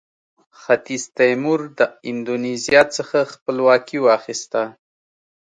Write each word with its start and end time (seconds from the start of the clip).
ختیځ 0.61 1.03
تیمور 1.17 1.59
د 1.79 1.81
اندونیزیا 2.07 2.81
څخه 2.95 3.17
خپلواکي 3.33 3.97
واخیسته. 4.07 4.63